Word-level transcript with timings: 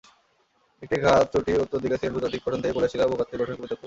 একটি 0.83 0.95
ঘাত 1.05 1.23
চ্যুতি 1.31 1.51
উত্তর 1.63 1.81
দিকে 1.83 1.95
সিলেট 1.97 2.13
ভূতাত্ত্বিক 2.15 2.41
গঠন 2.45 2.59
থেকে 2.61 2.73
কৈলাস 2.75 2.91
টিলা 2.91 3.05
ভূতাত্ত্বিক 3.07 3.39
গঠনকে 3.41 3.53
পৃথক 3.53 3.61
করেছে। 3.61 3.75